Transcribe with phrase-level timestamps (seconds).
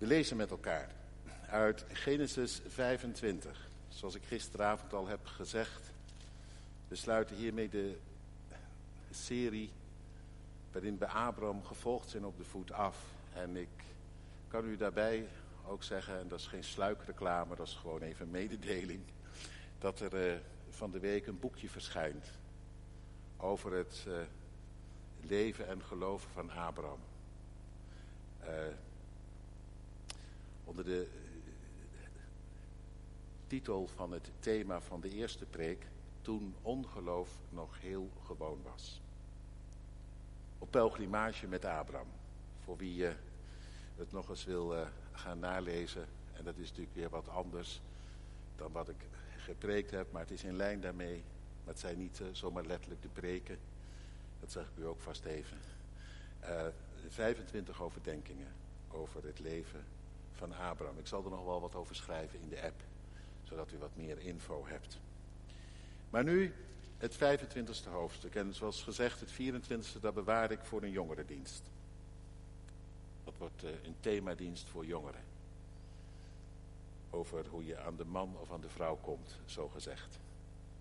[0.00, 0.88] We lezen met elkaar
[1.48, 3.68] uit Genesis 25.
[3.88, 5.92] Zoals ik gisteravond al heb gezegd,
[6.88, 7.96] we sluiten hiermee de
[9.10, 9.70] serie
[10.72, 12.96] waarin we Abraham gevolgd zijn op de voet af.
[13.34, 13.68] En ik
[14.48, 15.28] kan u daarbij
[15.66, 19.02] ook zeggen, en dat is geen sluikreclame, dat is gewoon even een mededeling,
[19.78, 20.38] dat er uh,
[20.70, 22.26] van de week een boekje verschijnt
[23.36, 24.14] over het uh,
[25.20, 27.00] leven en geloven van Abraham.
[28.42, 28.48] Uh,
[30.70, 31.06] onder de
[33.46, 35.86] titel van het thema van de eerste preek,
[36.22, 39.00] toen ongeloof nog heel gewoon was.
[40.58, 42.06] Op pelgrimage met Abraham,
[42.64, 43.14] voor wie je
[43.96, 46.06] het nog eens wil uh, gaan nalezen.
[46.32, 47.80] En dat is natuurlijk weer wat anders
[48.56, 51.22] dan wat ik gepreekt heb, maar het is in lijn daarmee.
[51.64, 53.58] Maar het zijn niet uh, zomaar letterlijk de preken,
[54.40, 55.58] dat zeg ik u ook vast even.
[56.42, 56.66] Uh,
[57.08, 58.52] 25 overdenkingen
[58.90, 59.84] over het leven
[60.40, 60.98] van Abraham.
[60.98, 62.82] Ik zal er nog wel wat over schrijven in de app,
[63.42, 64.98] zodat u wat meer info hebt.
[66.10, 66.54] Maar nu
[66.98, 68.34] het 25e hoofdstuk.
[68.34, 71.62] En zoals gezegd, het 24e, dat bewaar ik voor een jongerendienst.
[73.24, 75.20] Dat wordt uh, een themadienst voor jongeren.
[77.10, 80.18] Over hoe je aan de man of aan de vrouw komt, zo gezegd.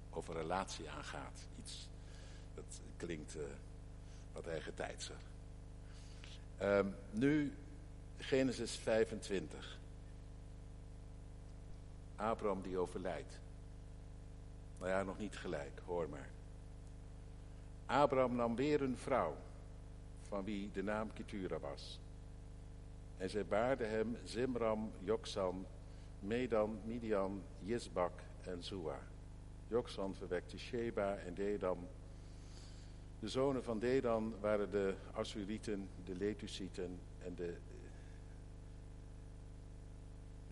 [0.09, 1.47] Over relatie aangaat.
[1.59, 1.87] Iets
[2.53, 3.41] dat klinkt uh,
[4.33, 5.15] wat eigen tijdser.
[6.61, 7.53] Um, nu
[8.19, 9.77] Genesis 25.
[12.15, 13.39] Abraham die overlijdt.
[14.77, 16.29] Nou ja, nog niet gelijk, hoor maar.
[17.85, 19.35] Abraham nam weer een vrouw,
[20.27, 21.99] van wie de naam Ketura was.
[23.17, 25.65] En zij baarde hem Zimram, Joksan,
[26.19, 28.99] Medan, Midian, Jisbak en Zua.
[29.67, 31.87] Joksan verwekte Sheba en Dedan.
[33.19, 37.57] De zonen van Dedan waren de Assurieten, de Letusieten en de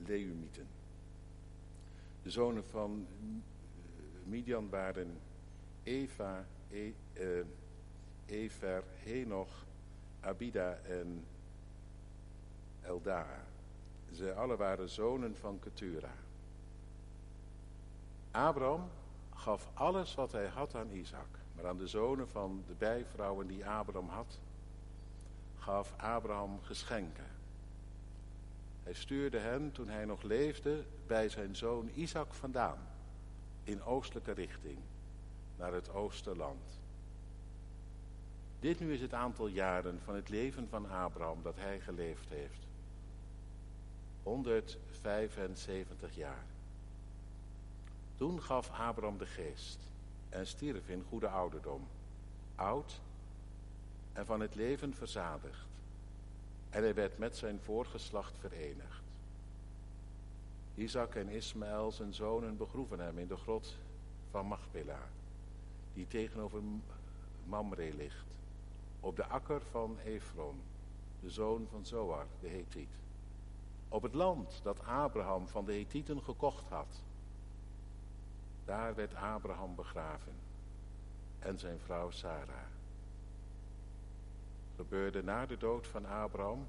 [0.06, 0.68] Leumieten.
[2.24, 3.08] De zonen van
[4.24, 5.20] Midian waren
[5.84, 6.92] Eva, e,
[8.26, 9.66] Efer, Henoch,
[10.20, 11.26] Abida en
[12.82, 13.44] Eldaa.
[14.12, 16.14] Ze alle waren zonen van Ketura.
[18.32, 18.90] Abraham
[19.34, 21.28] gaf alles wat hij had aan Isaac.
[21.56, 24.40] Maar aan de zonen van de bijvrouwen die Abraham had,
[25.58, 27.37] gaf Abraham geschenken.
[28.88, 32.78] Hij stuurde hen toen hij nog leefde bij zijn zoon Isaac vandaan,
[33.64, 34.78] in oostelijke richting,
[35.58, 36.80] naar het oosterland.
[38.60, 42.68] Dit nu is het aantal jaren van het leven van Abraham dat hij geleefd heeft.
[44.24, 46.46] 175 jaar.
[48.16, 49.80] Toen gaf Abraham de geest
[50.30, 51.88] en stierf in goede ouderdom,
[52.56, 53.02] oud
[54.14, 55.67] en van het leven verzadigd.
[56.70, 59.04] En hij werd met zijn voorgeslacht verenigd.
[60.74, 63.78] Isaac en Ismaël, zijn zonen, begroeven hem in de grot
[64.30, 65.10] van Machpela,
[65.94, 66.62] die tegenover
[67.46, 68.38] Mamre ligt,
[69.00, 70.62] op de akker van Efron,
[71.20, 73.00] de zoon van Zoar, de Hethiet.
[73.90, 77.04] Op het land dat Abraham van de Hethieten gekocht had.
[78.66, 80.36] Daar werd Abraham begraven
[81.40, 82.77] en zijn vrouw Sarah
[84.78, 86.68] gebeurde na de dood van Abraham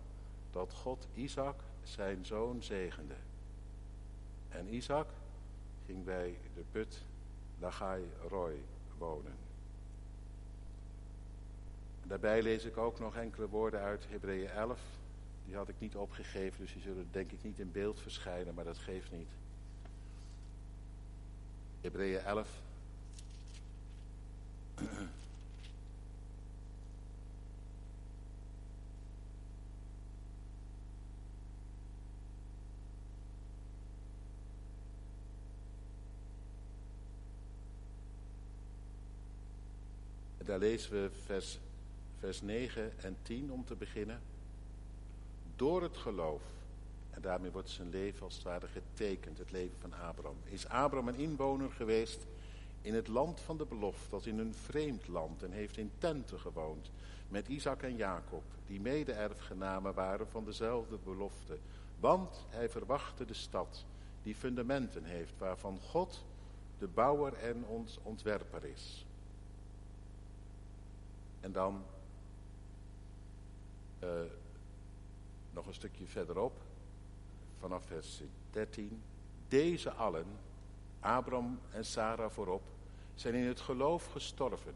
[0.51, 3.15] dat God Isaac zijn zoon zegende.
[4.49, 5.09] En Isaac
[5.87, 7.05] ging bij de put
[7.59, 8.55] Lagai Roy
[8.99, 9.35] wonen.
[12.03, 14.81] Daarbij lees ik ook nog enkele woorden uit Hebreeën 11.
[15.45, 18.65] Die had ik niet opgegeven, dus die zullen denk ik niet in beeld verschijnen, maar
[18.65, 19.29] dat geeft niet.
[21.81, 22.49] Hebreeën 11.
[40.49, 41.59] Daar lezen we vers,
[42.19, 44.21] vers 9 en 10 om te beginnen.
[45.57, 46.43] Door het geloof,
[47.11, 51.09] en daarmee wordt zijn leven als het ware getekend, het leven van Abraham, is Abraham
[51.09, 52.27] een inwoner geweest
[52.83, 56.41] in het land van de belofte, als in een vreemd land, en heeft in tenten
[56.41, 56.91] gewoond
[57.29, 61.59] met Isaac en Jacob, die mede-erfgenamen waren van dezelfde belofte.
[62.01, 63.85] Want hij verwachtte de stad
[64.23, 66.25] die fundamenten heeft, waarvan God
[66.79, 69.07] de bouwer en ons ontwerper is.
[71.41, 71.85] En dan
[74.03, 74.09] uh,
[75.51, 76.61] nog een stukje verderop,
[77.59, 78.21] vanaf vers
[78.51, 79.03] 13.
[79.49, 80.27] Deze allen,
[81.01, 82.63] Abram en Sarah voorop,
[83.15, 84.75] zijn in het geloof gestorven.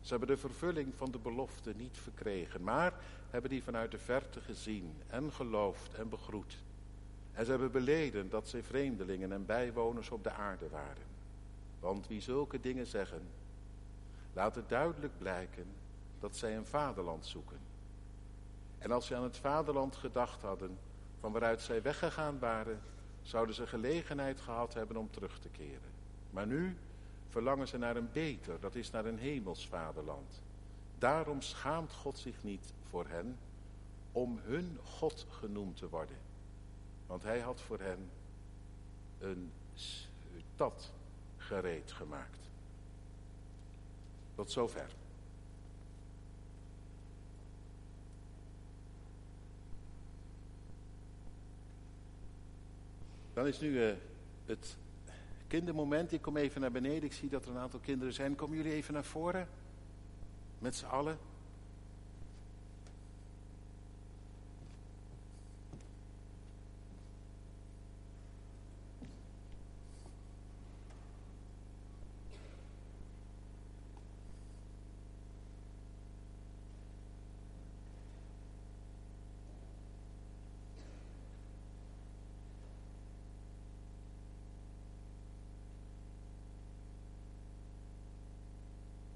[0.00, 2.94] Ze hebben de vervulling van de belofte niet verkregen, maar
[3.30, 6.58] hebben die vanuit de verte gezien en geloofd en begroet.
[7.32, 11.02] En ze hebben beleden dat ze vreemdelingen en bijwoners op de aarde waren.
[11.80, 13.22] Want wie zulke dingen zeggen,
[14.32, 15.66] laat het duidelijk blijken
[16.20, 17.58] dat zij een vaderland zoeken.
[18.78, 20.78] En als ze aan het vaderland gedacht hadden,
[21.20, 22.80] van waaruit zij weggegaan waren,
[23.22, 25.92] zouden ze gelegenheid gehad hebben om terug te keren.
[26.30, 26.76] Maar nu
[27.28, 30.42] verlangen ze naar een beter, dat is naar een hemels vaderland.
[30.98, 33.38] Daarom schaamt God zich niet voor hen
[34.12, 36.16] om hun God genoemd te worden.
[37.06, 38.10] Want hij had voor hen
[39.18, 39.52] een
[40.54, 40.92] stad
[41.36, 42.38] gereed gemaakt.
[44.34, 44.90] Tot zover.
[53.34, 53.92] Dan is nu uh,
[54.46, 54.76] het
[55.46, 56.12] kindermoment.
[56.12, 57.02] Ik kom even naar beneden.
[57.02, 58.34] Ik zie dat er een aantal kinderen zijn.
[58.34, 59.48] Komen jullie even naar voren?
[60.58, 61.18] Met z'n allen.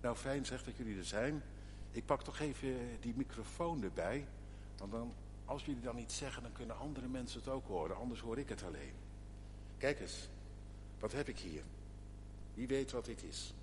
[0.08, 1.42] Nou, fijn zeg dat jullie er zijn.
[1.90, 4.26] Ik pak toch even die microfoon erbij.
[4.76, 5.14] Want dan,
[5.44, 7.96] als jullie dan iets zeggen, dan kunnen andere mensen het ook horen.
[7.96, 8.92] Anders hoor ik het alleen.
[9.78, 10.28] Kijk eens.
[10.98, 11.62] Wat heb ik hier?
[12.54, 13.54] Wie weet wat dit is?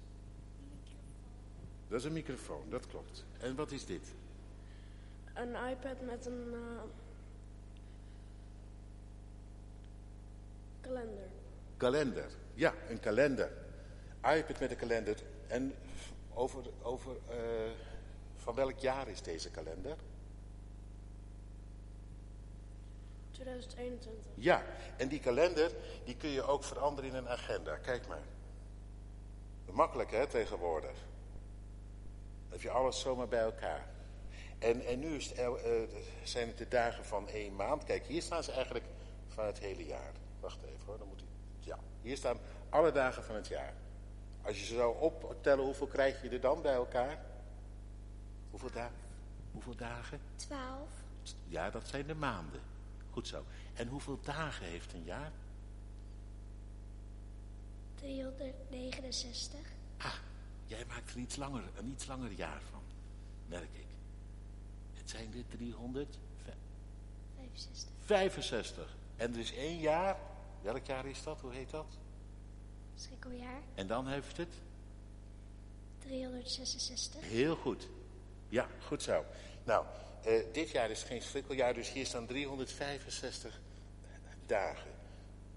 [1.88, 3.25] Dat is een microfoon, dat klopt.
[3.39, 4.13] En wat is dit?
[5.33, 6.81] Een iPad met een uh,
[10.81, 11.27] kalender.
[11.77, 13.51] Kalender, ja, een kalender.
[14.24, 15.18] iPad met een kalender.
[15.48, 15.74] En
[16.36, 17.38] over, over uh,
[18.36, 19.98] van welk jaar is deze kalender?
[23.32, 24.32] 2021.
[24.36, 24.64] Ja,
[24.98, 25.72] en die kalender
[26.04, 27.78] die kun je ook veranderen in een agenda.
[27.78, 28.24] Kijk maar.
[29.72, 30.98] Makkelijk hè, tegenwoordig.
[32.42, 33.88] Dan heb je alles zomaar bij elkaar.
[34.60, 35.82] En, en nu is het, uh,
[36.24, 37.84] zijn het de dagen van één maand.
[37.84, 38.86] Kijk, hier staan ze eigenlijk
[39.28, 40.12] van het hele jaar.
[40.40, 41.28] Wacht even hoor, dan moet ik.
[41.60, 42.40] Ja, hier staan
[42.70, 43.74] alle dagen van het jaar.
[44.45, 47.19] Als je ze zou optellen, hoeveel krijg je er dan bij elkaar?
[48.50, 48.92] Hoeveel, da
[49.51, 50.19] hoeveel dagen?
[50.36, 50.89] Twaalf.
[51.47, 52.62] Ja, dat zijn de maanden.
[53.12, 53.44] Goed zo.
[53.74, 55.31] En hoeveel dagen heeft een jaar?
[57.95, 59.59] 369.
[59.97, 60.13] Ah,
[60.65, 62.81] jij maakt er iets langer, een iets langer jaar van,
[63.48, 63.88] merk ik.
[64.94, 67.91] Het zijn er 365.
[68.00, 68.95] 65.
[69.15, 70.18] En er is één jaar.
[70.62, 71.41] Welk jaar is dat?
[71.41, 71.98] Hoe heet dat?
[72.95, 73.62] Schrikkeljaar.
[73.75, 74.53] En dan heeft het?
[76.00, 77.21] 366.
[77.21, 77.88] Heel goed.
[78.50, 79.25] Ja, goed zo.
[79.63, 79.86] Nou,
[80.27, 83.62] uh, dit jaar is geen schrikkeljaar, dus hier staan 365
[84.45, 84.92] dagen.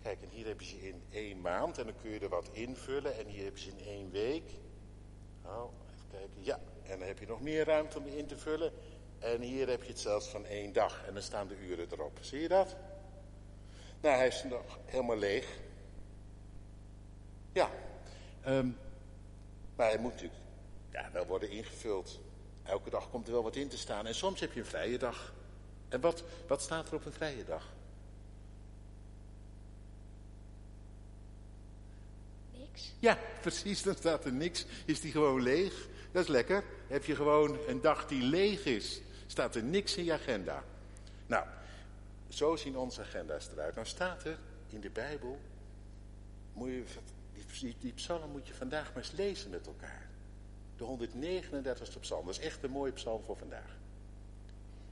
[0.02, 2.48] Kijk, en hier heb je ze in één maand en dan kun je er wat
[2.52, 3.18] invullen.
[3.18, 4.50] En hier heb je ze in één week.
[5.42, 6.44] Nou, even kijken.
[6.44, 8.72] Ja, en dan heb je nog meer ruimte om in te vullen.
[9.18, 11.04] En hier heb je het zelfs van één dag.
[11.06, 12.18] En dan staan de uren erop.
[12.20, 12.76] Zie je dat?
[14.00, 15.58] Nou, hij is nog helemaal leeg.
[17.52, 17.70] Ja,
[18.46, 18.76] um,
[19.76, 20.40] maar hij moet natuurlijk
[20.90, 22.20] ja, wel worden ingevuld.
[22.62, 24.06] Elke dag komt er wel wat in te staan.
[24.06, 25.34] En soms heb je een vrije dag.
[25.88, 27.68] En wat, wat staat er op een vrije dag?
[32.52, 32.92] Niks.
[32.98, 34.66] Ja, precies, dan staat er niks.
[34.84, 35.88] Is die gewoon leeg?
[36.12, 36.64] Dat is lekker.
[36.86, 40.64] Heb je gewoon een dag die leeg is, staat er niks in je agenda.
[41.26, 41.46] Nou,
[42.28, 43.74] zo zien onze agenda's eruit.
[43.74, 45.38] Nou staat er in de Bijbel,
[46.52, 46.84] moet je
[47.60, 50.08] die, die psalm moet je vandaag maar eens lezen met elkaar.
[50.76, 53.76] De 139ste psalm, dat is echt een mooie psalm voor vandaag.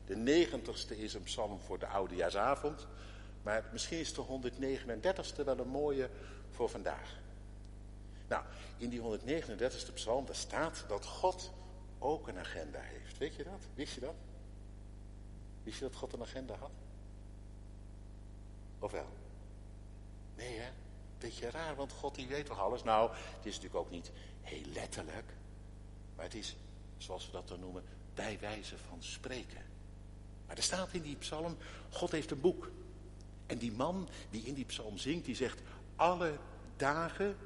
[0.06, 2.86] De 90ste is een psalm voor de oudejaarsavond.
[3.46, 6.08] Maar misschien is de 139ste wel een mooie
[6.50, 7.18] voor vandaag.
[8.28, 8.44] Nou,
[8.76, 11.52] in die 139ste psalm, daar staat dat God
[11.98, 13.18] ook een agenda heeft.
[13.18, 13.66] Weet je dat?
[13.74, 14.14] Wist je dat?
[15.62, 16.70] Wist je dat God een agenda had?
[18.78, 19.08] Of wel?
[20.36, 20.70] Nee, hè?
[21.18, 22.82] Beetje raar, want God die weet toch alles?
[22.82, 24.10] Nou, het is natuurlijk ook niet
[24.42, 25.32] heel letterlijk.
[26.16, 26.56] Maar het is,
[26.96, 27.82] zoals we dat dan noemen,
[28.14, 29.62] bij wijze van spreken.
[30.46, 31.56] Maar er staat in die psalm,
[31.90, 32.70] God heeft een boek.
[33.46, 35.60] En die man die in die psalm zingt, die zegt,
[35.96, 36.38] alle
[36.76, 37.36] dagen,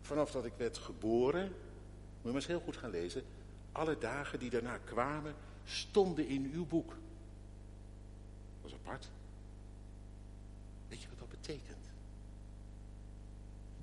[0.00, 3.24] vanaf dat ik werd geboren, moet je maar eens heel goed gaan lezen,
[3.72, 6.96] alle dagen die daarna kwamen, stonden in uw boek.
[8.60, 9.08] Dat is apart.
[10.88, 11.81] Weet je wat dat betekent?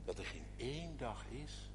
[0.09, 1.69] Dat er geen één dag is,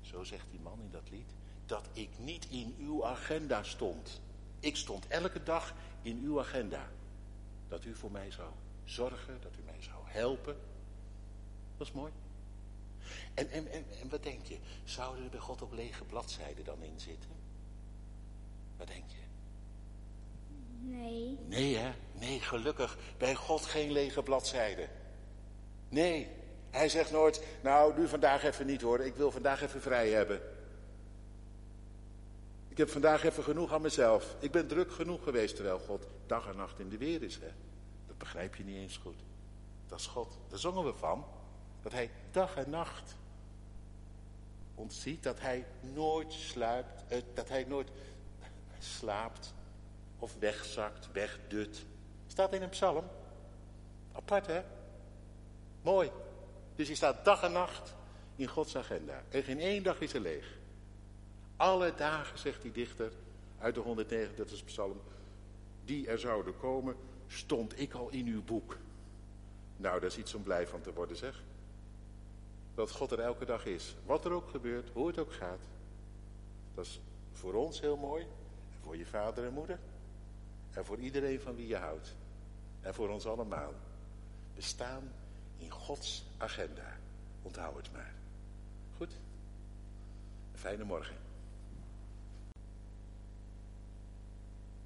[0.00, 1.34] zo zegt die man in dat lied,
[1.66, 4.20] dat ik niet in uw agenda stond.
[4.60, 6.88] Ik stond elke dag in uw agenda.
[7.68, 8.50] Dat u voor mij zou
[8.84, 10.56] zorgen, dat u mij zou helpen.
[11.76, 12.12] Dat is mooi.
[13.34, 14.58] En, en, en, en wat denk je?
[14.84, 17.30] Zouden er bij God ook lege bladzijden dan in zitten?
[18.76, 19.22] Wat denk je?
[20.80, 21.38] Nee.
[21.46, 21.92] Nee hè?
[22.12, 22.98] Nee, gelukkig.
[23.18, 24.88] Bij God geen lege bladzijden.
[25.88, 26.42] Nee.
[26.74, 30.40] Hij zegt nooit, nou nu vandaag even niet hoor, ik wil vandaag even vrij hebben.
[32.68, 34.36] Ik heb vandaag even genoeg aan mezelf.
[34.38, 37.34] Ik ben druk genoeg geweest terwijl God dag en nacht in de weer is.
[37.34, 37.50] Hè?
[38.06, 39.16] Dat begrijp je niet eens goed.
[39.86, 40.38] Dat is God.
[40.48, 41.24] Daar zongen we van.
[41.82, 43.16] Dat hij dag en nacht
[44.74, 45.22] ons ziet.
[45.22, 47.04] Dat hij nooit sluipt.
[47.08, 47.90] eh, dat hij nooit
[48.78, 49.54] slaapt.
[50.18, 51.84] Of wegzakt, wegdut.
[52.26, 53.04] Staat in een psalm.
[54.12, 54.62] Apart hè?
[55.82, 56.10] Mooi.
[56.74, 57.94] Dus hij staat dag en nacht
[58.36, 59.22] in Gods agenda.
[59.28, 60.56] En geen één dag is er leeg.
[61.56, 63.12] Alle dagen, zegt die dichter
[63.58, 65.00] uit de 139 psalm,
[65.84, 68.76] die er zouden komen, stond ik al in uw boek.
[69.76, 71.42] Nou, daar is iets om blij van te worden, zeg.
[72.74, 73.94] Dat God er elke dag is.
[74.06, 75.60] Wat er ook gebeurt, hoe het ook gaat.
[76.74, 77.00] Dat is
[77.32, 78.22] voor ons heel mooi.
[78.22, 79.78] En voor je vader en moeder.
[80.72, 82.14] En voor iedereen van wie je houdt.
[82.80, 83.72] En voor ons allemaal.
[84.54, 85.12] We staan
[85.58, 86.96] in Gods agenda.
[87.42, 88.14] Onthoud het maar.
[88.96, 89.12] Goed?
[90.52, 91.16] Een fijne morgen.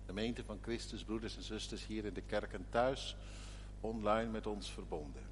[0.06, 3.16] Gemeente van Christus, broeders en zusters hier in de kerk en thuis,
[3.80, 5.22] online met ons verbonden.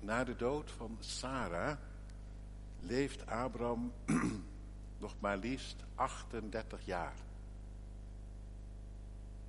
[0.00, 1.76] Na de dood van Sarah
[2.80, 3.92] leeft Abraham
[4.98, 7.14] nog maar liefst 38 jaar.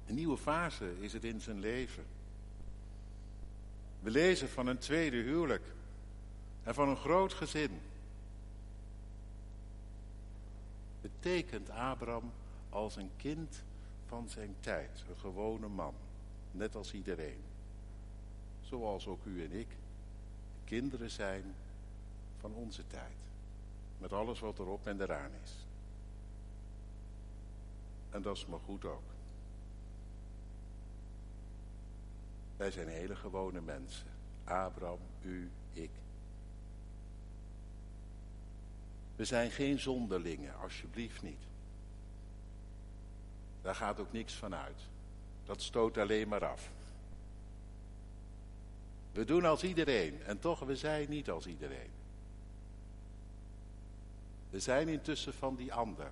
[0.06, 2.06] Een nieuwe fase is het in zijn leven.
[4.00, 5.74] We lezen van een tweede huwelijk
[6.64, 7.80] en van een groot gezin.
[11.02, 12.32] Betekent Abraham
[12.70, 13.64] als een kind
[14.08, 15.94] van zijn tijd, een gewone man,
[16.52, 17.42] net als iedereen.
[18.62, 19.68] Zoals ook u en ik
[20.66, 21.56] kinderen zijn
[22.40, 23.18] van onze tijd,
[23.98, 25.52] met alles wat erop en eraan is.
[28.10, 29.09] En dat is maar goed ook.
[32.60, 34.08] Wij zijn hele gewone mensen.
[34.44, 35.90] Abraham, u, ik.
[39.16, 41.44] We zijn geen zonderlingen, alsjeblieft niet.
[43.62, 44.82] Daar gaat ook niks van uit.
[45.46, 46.70] Dat stoot alleen maar af.
[49.12, 51.92] We doen als iedereen en toch, we zijn niet als iedereen.
[54.50, 56.12] We zijn intussen van die ander.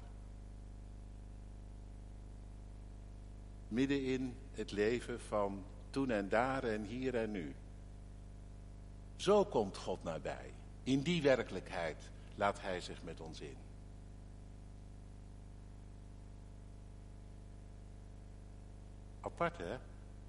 [3.68, 7.56] Midden in het leven van toen en daar en hier en nu.
[9.16, 10.54] Zo komt God nabij.
[10.84, 13.58] In die werkelijkheid laat Hij zich met ons in.
[19.22, 19.78] Apart hè?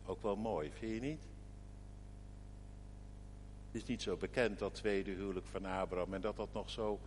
[0.06, 1.22] Ook wel mooi, vind je niet?
[3.66, 6.98] Het is niet zo bekend dat tweede huwelijk van Abraham en dat dat nog zo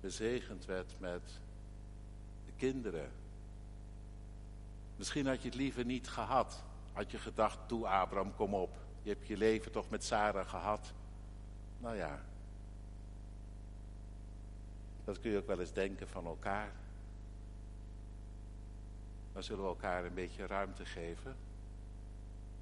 [0.00, 1.22] bezegend werd met
[2.46, 3.10] de kinderen.
[5.02, 6.62] Misschien had je het liever niet gehad.
[6.92, 8.70] Had je gedacht, toe Abraham, kom op.
[9.02, 10.92] Je hebt je leven toch met Sarah gehad.
[11.78, 12.22] Nou ja.
[15.04, 16.72] Dat kun je ook wel eens denken van elkaar.
[19.32, 21.36] Dan zullen we elkaar een beetje ruimte geven.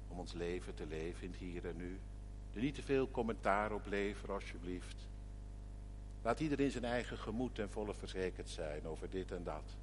[0.07, 1.99] Om ons leven te leven in het hier en nu.
[2.53, 5.07] Er niet te veel commentaar op leveren, alsjeblieft.
[6.21, 9.75] Laat iedereen zijn eigen gemoed en volle verzekerd zijn over dit en dat.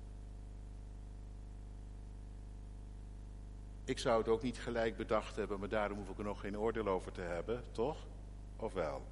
[3.88, 6.58] Ik zou het ook niet gelijk bedacht hebben, maar daarom hoef ik er nog geen
[6.58, 7.96] oordeel over te hebben, toch?
[8.56, 9.02] Of wel?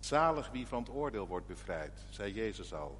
[0.00, 2.98] Zalig wie van het oordeel wordt bevrijd, zei Jezus al.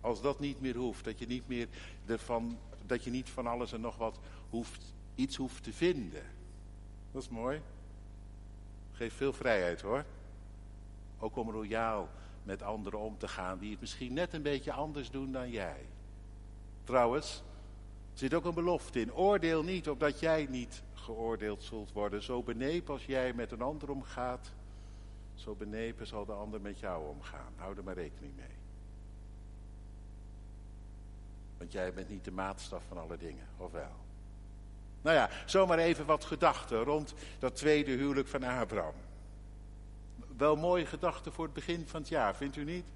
[0.00, 1.68] Als dat niet meer hoeft, dat je niet meer
[2.06, 4.18] ervan, dat je niet van alles en nog wat
[4.50, 6.24] hoeft, iets hoeft te vinden.
[7.12, 7.60] Dat is mooi.
[8.92, 10.04] Geeft veel vrijheid hoor.
[11.18, 12.08] Ook om royaal
[12.42, 15.86] met anderen om te gaan die het misschien net een beetje anders doen dan jij.
[16.88, 17.42] Trouwens,
[18.12, 19.14] zit ook een belofte in.
[19.14, 22.22] Oordeel niet opdat jij niet geoordeeld zult worden.
[22.22, 24.52] Zo benepen als jij met een ander omgaat,
[25.34, 27.52] zo benepen zal de ander met jou omgaan.
[27.56, 28.56] Hou er maar rekening mee.
[31.58, 33.96] Want jij bent niet de maatstaf van alle dingen, of wel?
[35.02, 38.94] Nou ja, zomaar even wat gedachten rond dat tweede huwelijk van Abraham.
[40.36, 42.86] Wel mooie gedachten voor het begin van het jaar, vindt u niet?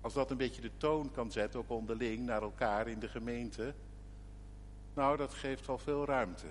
[0.00, 3.74] Als dat een beetje de toon kan zetten, ook onderling, naar elkaar in de gemeente.
[4.94, 6.46] Nou, dat geeft wel veel ruimte.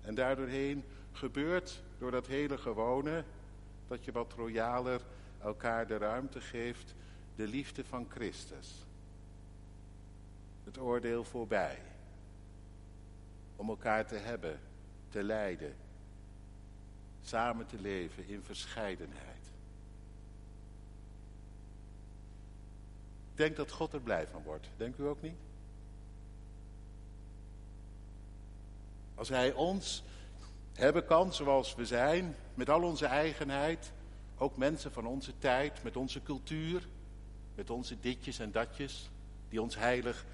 [0.00, 3.24] En daardoorheen gebeurt door dat hele gewone
[3.88, 5.00] dat je wat royaler
[5.42, 6.94] elkaar de ruimte geeft,
[7.34, 8.84] de liefde van Christus.
[10.64, 11.78] Het oordeel voorbij.
[13.56, 14.60] Om elkaar te hebben,
[15.08, 15.74] te lijden,
[17.22, 19.36] samen te leven in verscheidenheid.
[23.25, 24.68] Ik denk dat God er blij van wordt.
[24.76, 25.36] Denkt u ook niet?
[29.14, 30.04] Als hij ons
[30.72, 33.92] hebben kan zoals we zijn, met al onze eigenheid,
[34.38, 36.88] ook mensen van onze tijd, met onze cultuur,
[37.54, 39.10] met onze ditjes en datjes,
[39.48, 40.24] die ons heilig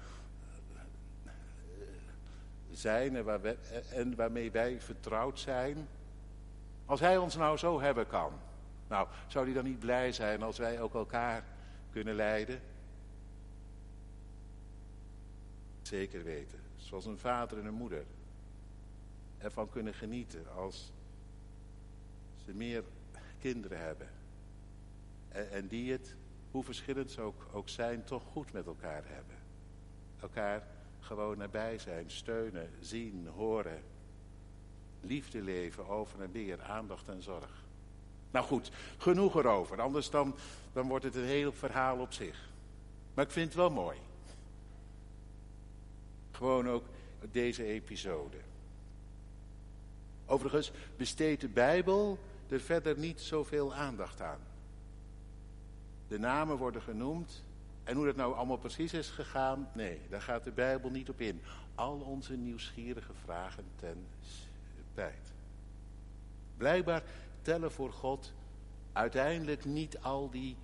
[2.71, 3.57] zijn en, waar we,
[3.89, 5.87] en waarmee wij vertrouwd zijn.
[6.85, 8.33] Als hij ons nou zo hebben kan,
[8.87, 11.43] nou, zou hij dan niet blij zijn als wij ook elkaar
[11.91, 12.61] kunnen leiden?
[15.93, 18.05] Zeker weten, zoals een vader en een moeder
[19.37, 20.91] ervan kunnen genieten als
[22.45, 22.83] ze meer
[23.39, 24.09] kinderen hebben.
[25.29, 26.15] En, en die het,
[26.51, 29.35] hoe verschillend ze ook, ook zijn, toch goed met elkaar hebben.
[30.19, 30.67] Elkaar
[30.99, 33.81] gewoon nabij zijn, steunen, zien, horen.
[35.01, 37.63] Liefde leven over en weer, aandacht en zorg.
[38.31, 39.81] Nou goed, genoeg erover.
[39.81, 40.35] Anders dan,
[40.71, 42.49] dan wordt het een heel verhaal op zich.
[43.13, 43.97] Maar ik vind het wel mooi.
[46.43, 46.85] Gewoon ook
[47.31, 48.37] deze episode.
[50.25, 52.19] Overigens besteedt de Bijbel
[52.49, 54.39] er verder niet zoveel aandacht aan.
[56.07, 57.43] De namen worden genoemd.
[57.83, 61.21] En hoe dat nou allemaal precies is gegaan, nee, daar gaat de Bijbel niet op
[61.21, 61.41] in.
[61.75, 64.05] Al onze nieuwsgierige vragen ten
[64.91, 65.33] spijt.
[66.57, 67.03] Blijkbaar
[67.41, 68.33] tellen voor God
[68.93, 70.55] uiteindelijk niet al die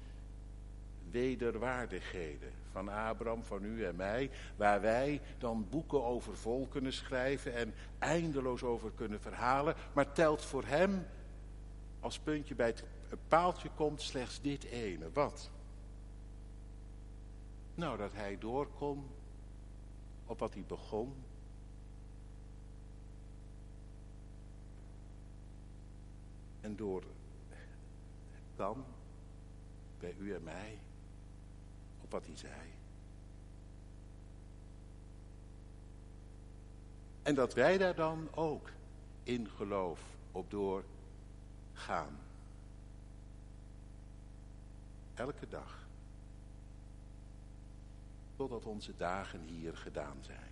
[1.11, 7.53] wederwaardigheden van Abraham, van u en mij, waar wij dan boeken over vol kunnen schrijven
[7.53, 11.05] en eindeloos over kunnen verhalen, maar telt voor hem,
[11.99, 12.75] als puntje bij
[13.09, 15.11] het paaltje komt, slechts dit ene.
[15.13, 15.49] Wat?
[17.75, 19.07] Nou, dat hij door kon
[20.25, 21.13] op wat hij begon.
[26.61, 27.03] En door
[28.55, 28.85] dan
[29.99, 30.79] bij u en mij
[32.09, 32.77] wat hij zei.
[37.23, 38.71] En dat wij daar dan ook
[39.23, 39.99] in geloof
[40.31, 42.17] op doorgaan.
[45.13, 45.87] Elke dag.
[48.35, 50.51] Totdat onze dagen hier gedaan zijn.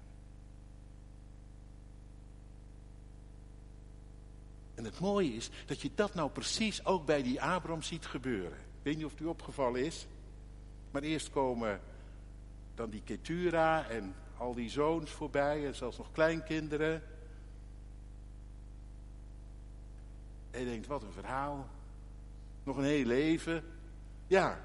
[4.75, 8.57] En het mooie is dat je dat nou precies ook bij die Abram ziet gebeuren.
[8.57, 10.07] Ik weet niet of het u opgevallen is.
[10.91, 11.79] Maar eerst komen
[12.75, 17.03] dan die Ketura en al die zoons voorbij en zelfs nog kleinkinderen.
[20.51, 21.67] En je denkt, wat een verhaal.
[22.63, 23.63] Nog een heel leven.
[24.27, 24.61] Ja.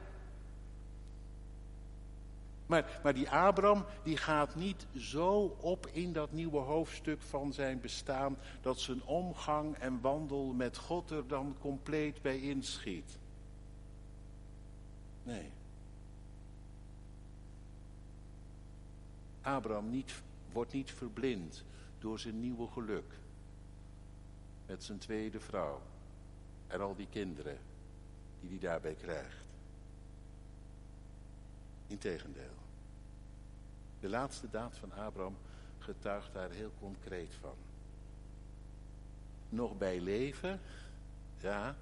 [2.67, 7.81] Maar, maar die Abraham, die gaat niet zo op in dat nieuwe hoofdstuk van zijn
[7.81, 8.37] bestaan...
[8.61, 13.19] dat zijn omgang en wandel met God er dan compleet bij inschiet.
[15.23, 15.51] Nee.
[19.43, 21.65] Abraham niet, wordt niet verblind
[21.99, 23.15] door zijn nieuwe geluk.
[24.67, 25.83] Met zijn tweede vrouw.
[26.67, 27.59] En al die kinderen
[28.41, 29.45] die hij daarbij krijgt.
[31.87, 32.55] Integendeel.
[34.01, 35.37] De laatste daad van Abraham
[35.79, 37.55] getuigt daar heel concreet van.
[39.49, 40.61] Nog bij leven,
[41.41, 41.77] ja.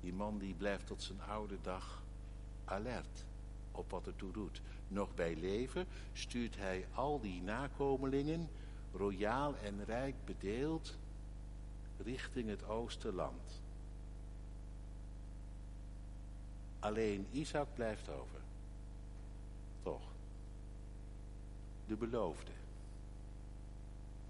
[0.00, 2.02] Die man die blijft tot zijn oude dag
[2.64, 3.24] alert
[3.74, 4.62] op wat ertoe doet.
[4.88, 8.48] Nog bij leven stuurt hij al die nakomelingen,
[8.92, 10.98] royaal en rijk bedeeld,
[12.02, 13.62] richting het oosterland.
[16.78, 18.40] Alleen Isaac blijft over.
[19.82, 20.02] Toch.
[21.86, 22.52] De beloofde.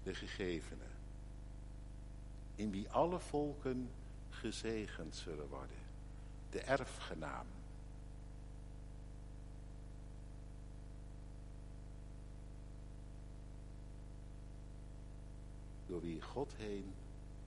[0.03, 0.83] De gegevene.
[2.55, 3.89] In wie alle volken
[4.29, 5.77] gezegend zullen worden.
[6.49, 7.45] De erfgenaam.
[15.85, 16.93] Door wie God heen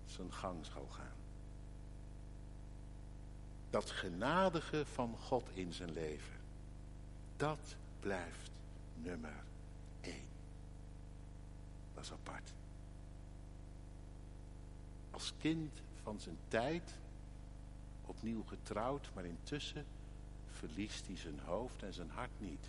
[0.06, 1.16] zijn gang zal gaan.
[3.70, 6.36] Dat genadige van God in zijn leven,
[7.36, 8.50] dat blijft
[8.94, 9.44] nummer
[10.00, 10.28] één.
[11.94, 12.52] Dat is apart.
[15.10, 16.94] Als kind van zijn tijd,
[18.06, 19.84] opnieuw getrouwd, maar intussen
[20.50, 22.66] verliest hij zijn hoofd en zijn hart niet.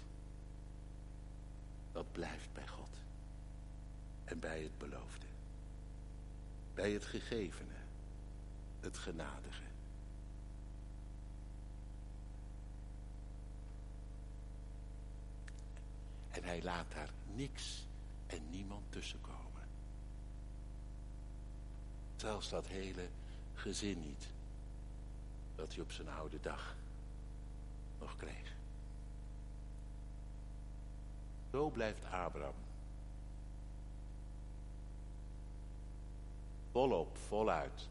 [1.92, 2.88] Dat blijft bij God.
[4.30, 5.29] en bij het beloofde.
[6.80, 7.74] Bij het gegevene,
[8.80, 9.64] het genadige.
[16.30, 17.86] En hij laat daar niks
[18.28, 19.68] en niemand tussenkomen.
[22.16, 23.08] Zelfs dat hele
[23.54, 24.28] gezin niet.
[25.56, 26.76] Dat hij op zijn oude dag
[28.00, 28.54] nog kreeg.
[31.52, 32.69] Zo blijft Abraham.
[36.72, 37.88] Volop, voluit.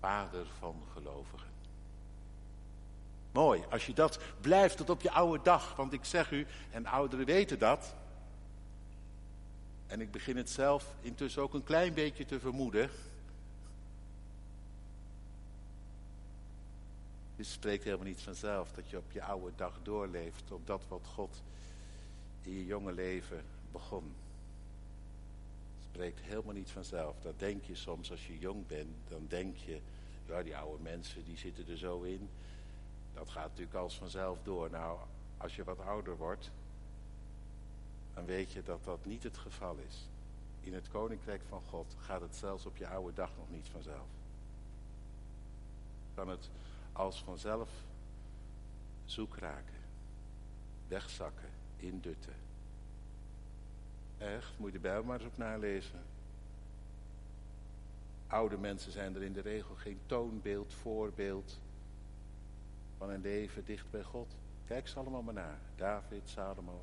[0.00, 1.48] Vader van gelovigen.
[3.32, 5.76] Mooi, als je dat blijft tot op je oude dag.
[5.76, 7.94] Want ik zeg u, en ouderen weten dat.
[9.86, 12.90] En ik begin het zelf intussen ook een klein beetje te vermoeden.
[17.36, 21.06] Het spreekt helemaal niet vanzelf dat je op je oude dag doorleeft op dat wat
[21.14, 21.42] God
[22.42, 24.14] in je jonge leven begon.
[26.00, 27.20] Spreekt helemaal niet vanzelf.
[27.20, 28.96] Dat denk je soms als je jong bent.
[29.08, 29.80] Dan denk je,
[30.26, 32.28] ja die oude mensen die zitten er zo in.
[33.14, 34.70] Dat gaat natuurlijk als vanzelf door.
[34.70, 34.98] Nou,
[35.36, 36.50] als je wat ouder wordt,
[38.14, 40.08] dan weet je dat dat niet het geval is.
[40.60, 44.08] In het koninkrijk van God gaat het zelfs op je oude dag nog niet vanzelf.
[46.14, 46.50] Kan het
[46.92, 47.70] als vanzelf
[49.04, 49.80] zoek raken,
[50.88, 52.49] wegzakken, indutten.
[54.20, 56.00] Echt, moet je de Bijbel maar eens op nalezen.
[58.26, 61.60] Oude mensen zijn er in de regel geen toonbeeld, voorbeeld
[62.98, 64.36] van een leven dicht bij God.
[64.66, 65.58] Kijk ze allemaal maar naar.
[65.76, 66.82] David, Salomo.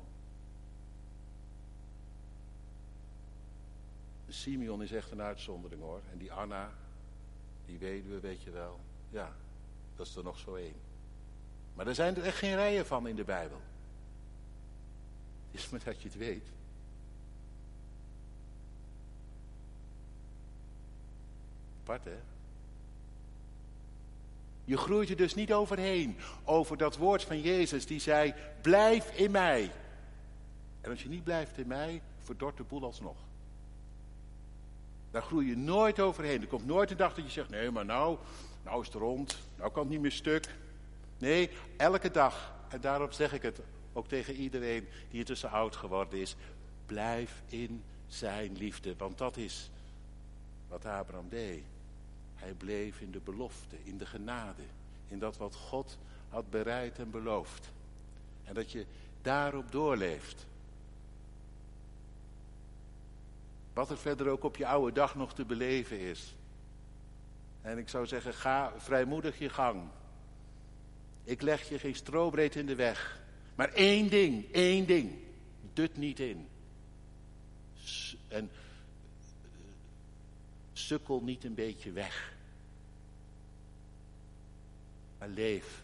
[4.28, 6.00] Simeon is echt een uitzondering hoor.
[6.12, 6.70] En die Anna,
[7.66, 8.80] die weduwe weet je wel.
[9.10, 9.32] Ja,
[9.96, 10.76] dat is er nog zo één.
[11.74, 13.60] Maar er zijn er echt geen rijen van in de Bijbel.
[15.50, 16.56] Het is maar dat je het weet.
[21.88, 22.20] Apart hè?
[24.64, 26.16] Je groeit er dus niet overheen.
[26.44, 29.72] Over dat woord van Jezus die zei, blijf in mij.
[30.80, 33.16] En als je niet blijft in mij, verdort de boel alsnog.
[35.10, 36.40] Daar groei je nooit overheen.
[36.40, 38.18] Er komt nooit een dag dat je zegt, nee maar nou,
[38.64, 40.54] nou is het rond, nou kan het niet meer stuk.
[41.18, 43.60] Nee, elke dag, en daarom zeg ik het
[43.92, 46.36] ook tegen iedereen die intussen oud geworden is,
[46.86, 48.96] blijf in zijn liefde.
[48.96, 49.70] Want dat is
[50.68, 51.62] wat Abraham deed.
[52.38, 54.62] Hij bleef in de belofte, in de genade,
[55.08, 55.98] in dat wat God
[56.28, 57.70] had bereid en beloofd.
[58.44, 58.86] En dat je
[59.22, 60.46] daarop doorleeft.
[63.72, 66.34] Wat er verder ook op je oude dag nog te beleven is.
[67.62, 69.82] En ik zou zeggen, ga vrijmoedig je gang.
[71.24, 73.20] Ik leg je geen strobreed in de weg.
[73.54, 75.12] Maar één ding, één ding.
[75.72, 76.48] Dut niet in.
[78.28, 78.50] En
[80.78, 82.36] sukkel niet een beetje weg.
[85.18, 85.82] Maar leef.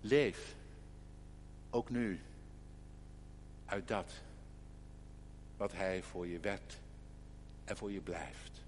[0.00, 0.54] Leef.
[1.70, 2.20] Ook nu.
[3.66, 4.12] Uit dat.
[5.56, 6.78] Wat hij voor je werd.
[7.64, 8.60] En voor je blijft.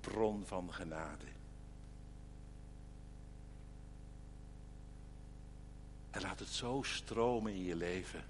[0.00, 1.24] Bron van genade.
[6.10, 8.24] En laat het zo stromen in je leven.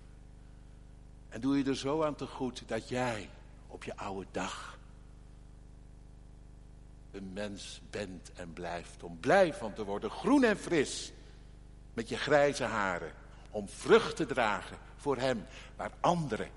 [1.29, 3.29] En doe je er zo aan te goed dat jij
[3.67, 4.76] op je oude dag
[7.17, 9.03] een mens bent en blijft.
[9.03, 11.13] Om blij van te worden, groen en fris.
[11.95, 13.13] Met je grijze haren.
[13.51, 15.45] Om vrucht te dragen voor hem.
[15.77, 16.51] Waar anderen,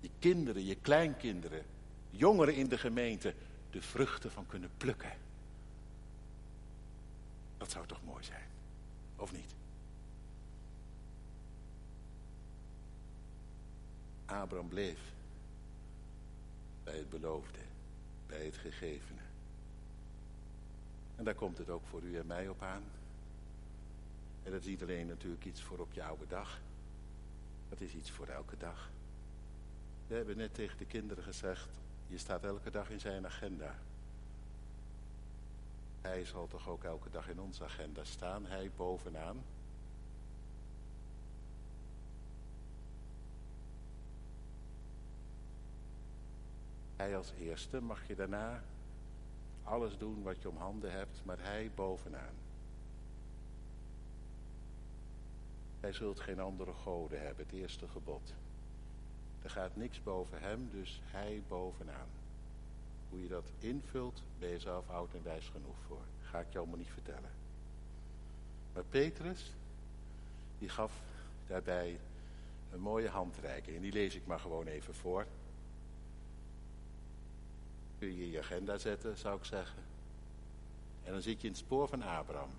[0.00, 1.62] je kinderen, je kleinkinderen,
[2.10, 3.34] jongeren in de gemeente,
[3.70, 5.12] de vruchten van kunnen plukken.
[7.58, 8.48] Dat zou toch mooi zijn,
[9.16, 9.54] of niet?
[14.26, 14.98] Abraham bleef
[16.84, 17.58] bij het beloofde
[18.38, 19.20] het gegevene.
[21.16, 22.82] En daar komt het ook voor u en mij op aan.
[24.42, 26.60] En dat is niet alleen natuurlijk iets voor op je oude dag.
[27.68, 28.90] Dat is iets voor elke dag.
[30.06, 31.68] We hebben net tegen de kinderen gezegd,
[32.06, 33.74] je staat elke dag in zijn agenda.
[36.00, 39.42] Hij zal toch ook elke dag in onze agenda staan, hij bovenaan.
[47.02, 48.62] Hij als eerste mag je daarna
[49.62, 52.34] alles doen wat je om handen hebt, maar hij bovenaan.
[55.80, 58.34] Hij zult geen andere goden hebben, het eerste gebod.
[59.42, 62.08] Er gaat niks boven hem, dus hij bovenaan.
[63.10, 66.02] Hoe je dat invult, ben je zelf oud en wijs genoeg voor.
[66.22, 67.30] Ga ik je allemaal niet vertellen.
[68.72, 69.52] Maar Petrus,
[70.58, 70.92] die gaf
[71.46, 71.98] daarbij
[72.72, 73.76] een mooie handreiking.
[73.76, 75.26] En die lees ik maar gewoon even voor.
[78.02, 79.82] Kun je je agenda zetten, zou ik zeggen.
[81.04, 82.50] En dan zit je in het spoor van Abraham.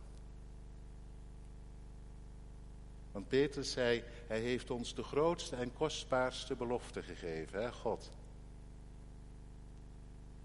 [3.12, 8.12] Want Petrus zei, hij heeft ons de grootste en kostbaarste belofte gegeven, hè, God.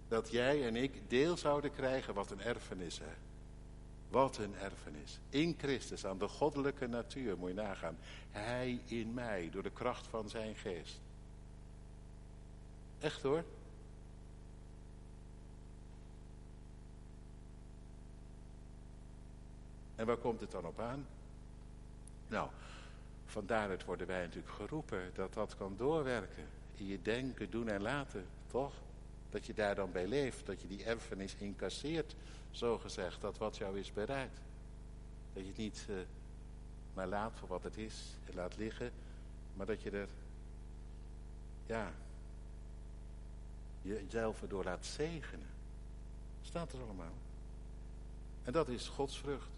[0.08, 3.12] Dat jij en ik deel zouden krijgen wat een erfenis, hè.
[4.08, 5.18] Wat een erfenis.
[5.28, 7.98] In Christus, aan de goddelijke natuur, moet je nagaan.
[8.30, 11.00] Hij in mij, door de kracht van zijn geest.
[12.98, 13.44] Echt hoor.
[19.98, 21.06] En waar komt het dan op aan?
[22.28, 22.48] Nou,
[23.26, 26.44] vandaar worden wij natuurlijk geroepen dat dat kan doorwerken.
[26.74, 28.72] In je denken, doen en laten, toch?
[29.30, 32.14] Dat je daar dan bij leeft, dat je die erfenis incasseert,
[32.50, 34.40] zo gezegd, dat wat jou is bereid.
[35.32, 35.96] Dat je het niet uh,
[36.94, 37.94] maar laat voor wat het is
[38.26, 38.92] en laat liggen,
[39.54, 40.08] maar dat je er,
[41.66, 41.92] ja,
[43.82, 45.46] jezelf erdoor laat zegenen.
[46.42, 47.14] Staat er allemaal.
[48.44, 49.57] En dat is Gods vrucht.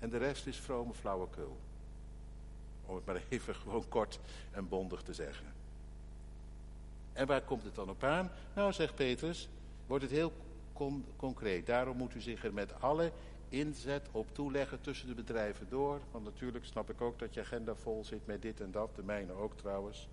[0.00, 1.56] En de rest is vrome flauwekul.
[2.86, 4.18] Om het maar even gewoon kort
[4.50, 5.46] en bondig te zeggen.
[7.12, 8.30] En waar komt het dan op aan?
[8.54, 9.48] Nou, zegt Petrus,
[9.86, 10.32] wordt het heel
[11.16, 11.66] concreet.
[11.66, 13.12] Daarom moet u zich er met alle
[13.48, 16.00] inzet op toeleggen tussen de bedrijven door.
[16.10, 18.94] Want natuurlijk snap ik ook dat je agenda vol zit met dit en dat.
[18.94, 20.08] De mijne ook trouwens.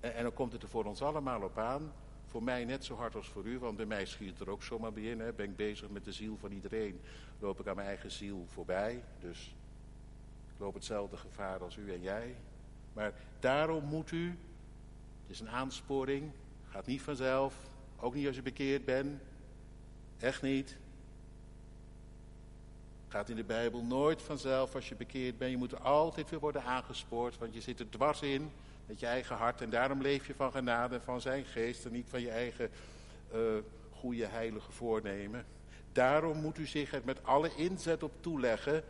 [0.00, 1.92] En, en dan komt het er voor ons allemaal op aan
[2.30, 4.92] voor mij net zo hard als voor u, want bij mij schiet er ook zomaar
[4.92, 5.20] bij in.
[5.20, 5.32] Hè.
[5.32, 7.00] Ben ik bezig met de ziel van iedereen,
[7.38, 9.02] loop ik aan mijn eigen ziel voorbij.
[9.20, 9.54] Dus
[10.52, 12.36] ik loop hetzelfde gevaar als u en jij.
[12.92, 14.28] Maar daarom moet u,
[15.22, 16.30] het is een aansporing,
[16.68, 17.54] gaat niet vanzelf,
[17.96, 19.20] ook niet als je bekeerd bent.
[20.18, 20.76] Echt niet.
[23.08, 25.50] Gaat in de Bijbel nooit vanzelf als je bekeerd bent.
[25.50, 28.50] Je moet altijd weer worden aangespoord, want je zit er dwars in
[28.86, 29.60] met je eigen hart.
[29.60, 32.70] En daarom leef je van genade, van zijn geest en niet van je eigen
[33.34, 33.40] uh,
[33.90, 35.44] goede heilige voornemen.
[35.92, 38.84] Daarom moet u zich er met alle inzet op toeleggen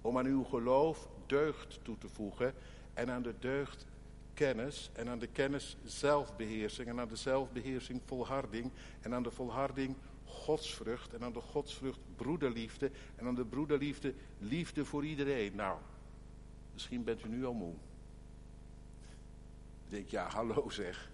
[0.00, 2.54] om aan uw geloof deugd toe te voegen
[2.94, 3.86] en aan de deugd
[4.34, 9.96] kennis en aan de kennis zelfbeheersing en aan de zelfbeheersing volharding en aan de volharding
[10.24, 15.56] godsvrucht en aan de godsvrucht broederliefde en aan de broederliefde liefde voor iedereen.
[15.56, 15.78] Nou,
[16.72, 17.74] misschien bent u nu al moe.
[19.88, 21.10] Ik denk, ja, hallo zeg.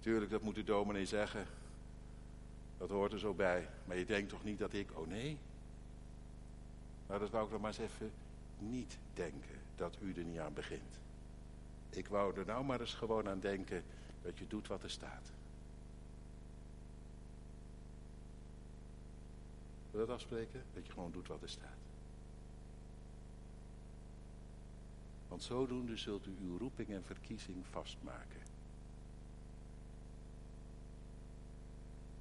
[0.00, 1.46] Tuurlijk, dat moet de dominee zeggen.
[2.78, 3.68] Dat hoort er zo bij.
[3.84, 5.38] Maar je denkt toch niet dat ik, oh nee.
[7.06, 8.10] Nou, dat wou ik nog maar eens even
[8.58, 10.98] niet denken, dat u er niet aan begint.
[11.90, 13.84] Ik wou er nou maar eens gewoon aan denken
[14.22, 15.32] dat je doet wat er staat.
[19.90, 20.62] Wil je dat afspreken?
[20.74, 21.87] Dat je gewoon doet wat er staat.
[25.28, 28.40] Want zodoende zult u uw roeping en verkiezing vastmaken.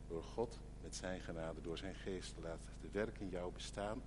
[0.07, 4.01] Door God met zijn genade, door zijn geest te laten de werk in jou bestaan,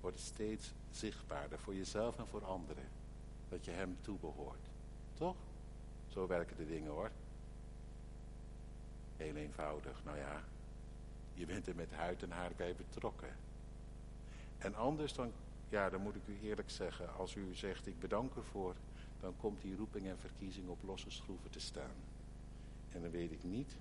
[0.00, 2.84] wordt het steeds zichtbaarder voor jezelf en voor anderen.
[3.48, 4.68] Dat je hem toebehoort.
[5.14, 5.36] Toch?
[6.08, 7.10] Zo werken de dingen hoor.
[9.16, 10.42] Heel eenvoudig, nou ja.
[11.34, 13.36] Je bent er met huid en haar bij betrokken.
[14.58, 15.32] En anders dan
[15.68, 18.74] ja, dan moet ik u eerlijk zeggen, als u zegt ik bedank ervoor,
[19.20, 21.94] dan komt die roeping en verkiezing op losse schroeven te staan.
[22.92, 23.76] En dan weet ik niet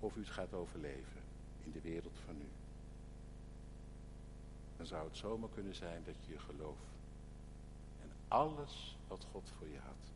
[0.00, 1.22] of u het gaat overleven
[1.64, 2.48] in de wereld van nu.
[4.76, 6.78] Dan zou het zomaar kunnen zijn dat je je geloof
[8.02, 10.12] en alles wat God voor je had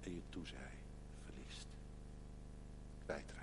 [0.00, 0.70] en je toezei
[1.24, 1.68] verliest,
[3.04, 3.41] kwijtraakt.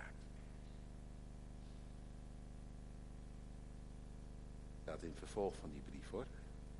[5.03, 6.25] In vervolg van die brief hoor.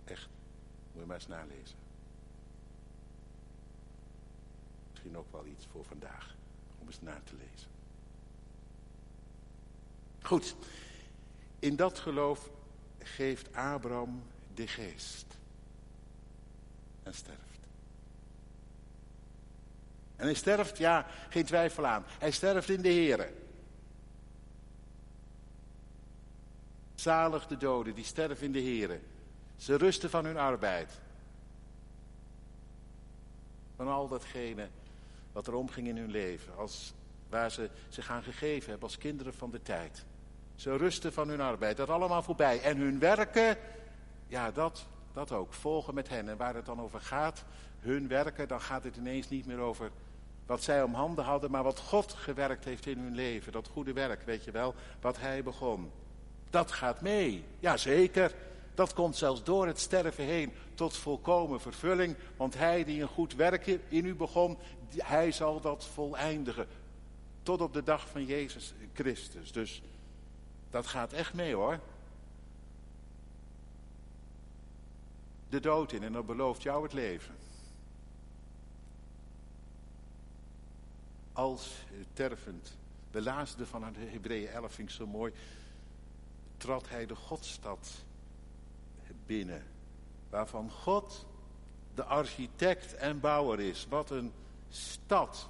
[0.04, 0.30] Echt.
[0.92, 1.78] Moet je maar eens nalezen.
[4.90, 6.36] Misschien ook wel iets voor vandaag.
[6.80, 7.70] Om eens na te lezen.
[10.22, 10.56] Goed.
[11.60, 12.50] In dat geloof
[13.00, 15.38] geeft Abraham de geest.
[17.04, 17.60] En sterft.
[20.16, 22.04] En hij sterft, ja, geen twijfel aan.
[22.08, 23.34] Hij sterft in de Here.
[27.00, 29.00] Zalig de doden, die sterven in de Here.
[29.56, 31.00] Ze rusten van hun arbeid.
[33.76, 34.68] Van al datgene
[35.32, 36.58] wat er omging in hun leven.
[36.58, 36.94] Als,
[37.30, 40.06] waar ze zich aan gegeven hebben als kinderen van de tijd.
[40.56, 41.78] Ze rusten van hun arbeid.
[41.78, 42.62] Dat allemaal voorbij.
[42.62, 43.58] En hun werken,
[44.28, 45.54] ja dat, dat ook.
[45.54, 46.30] Volgen met hen.
[46.30, 47.44] En waar het dan over gaat,
[47.80, 49.92] hun werken, dan gaat het ineens niet meer over
[50.46, 51.52] wat zij om handen hadden.
[51.52, 53.52] Maar wat God gewerkt heeft in hun leven.
[53.52, 54.76] Dat goede werk, weet je wel.
[55.02, 55.92] Wat hij begon.
[56.50, 57.44] Dat gaat mee.
[57.60, 58.36] Jazeker.
[58.74, 62.16] Dat komt zelfs door het sterven heen tot volkomen vervulling.
[62.38, 64.58] Want hij die een goed werk in u begon,
[64.98, 66.68] hij zal dat voleindigen.
[67.44, 69.52] Tot op de dag van Jezus Christus.
[69.52, 69.82] Dus
[70.70, 71.80] dat gaat echt mee hoor.
[75.50, 77.36] De dood in en dat belooft jou het leven.
[81.34, 82.78] Als tervend.
[83.12, 85.34] De laatste van de Hebreeën 11 vind ik zo mooi.
[86.60, 87.90] Trad hij de Godstad
[89.26, 89.64] binnen.
[90.30, 91.26] Waarvan God
[91.96, 93.88] de architect en bouwer is.
[93.90, 94.32] Wat een
[94.70, 95.50] stad.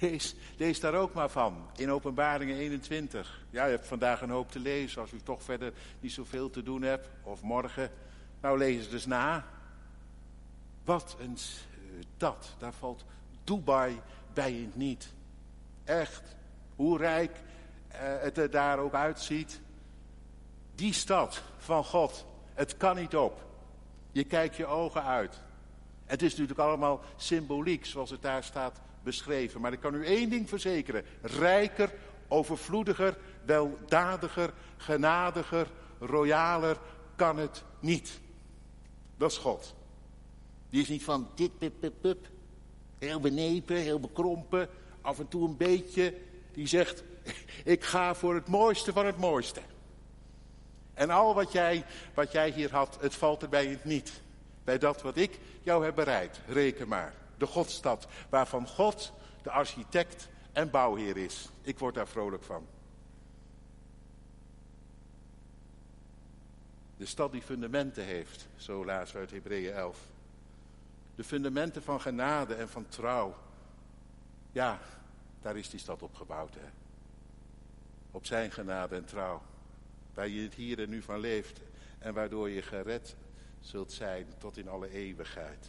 [0.00, 1.66] Lees, lees daar ook maar van.
[1.76, 3.44] In Openbaringen 21.
[3.50, 5.00] Ja, je hebt vandaag een hoop te lezen.
[5.00, 7.08] Als u toch verder niet zoveel te doen hebt.
[7.22, 7.90] Of morgen.
[8.40, 9.44] Nou, lees het dus na.
[10.84, 11.36] Wat een
[12.16, 12.54] stad.
[12.58, 13.04] Daar valt
[13.44, 14.00] Dubai
[14.32, 15.12] bij het niet.
[15.84, 16.36] Echt.
[16.76, 17.51] Hoe rijk eh,
[17.96, 19.60] het er daar ook uitziet.
[20.74, 22.26] Die stad van God.
[22.54, 23.44] Het kan niet op.
[24.12, 25.40] Je kijkt je ogen uit.
[26.04, 29.60] Het is natuurlijk allemaal symboliek zoals het daar staat beschreven.
[29.60, 31.04] Maar ik kan u één ding verzekeren.
[31.22, 31.92] Rijker,
[32.28, 35.66] overvloediger, weldadiger, genadiger,
[35.98, 36.76] royaler
[37.16, 38.20] kan het niet.
[39.16, 39.74] Dat is God.
[40.70, 42.28] Die is niet van dit, pip, pip.
[42.98, 44.68] Heel benepen, heel bekrompen.
[45.00, 46.14] Af en toe een beetje.
[46.52, 47.04] Die zegt,
[47.74, 49.60] ik ga voor het mooiste van het mooiste.
[50.94, 54.22] En al wat jij, wat jij hier had, het valt erbij niet.
[54.64, 56.40] Bij dat wat ik jou heb bereid.
[56.46, 57.14] Reken maar.
[57.36, 61.48] De Godstad, waarvan God de architect en bouwheer is.
[61.62, 62.66] Ik word daar vrolijk van.
[66.96, 69.98] De stad die fundamenten heeft, zo lazen we uit Hebreeën 11.
[71.14, 73.34] De fundamenten van genade en van trouw.
[74.52, 74.78] Ja,
[75.40, 76.54] daar is die stad op gebouwd.
[76.54, 76.81] Hè?
[78.12, 79.42] Op zijn genade en trouw.
[80.14, 81.60] Waar je het hier en nu van leeft.
[81.98, 83.16] En waardoor je gered
[83.60, 85.66] zult zijn tot in alle eeuwigheid.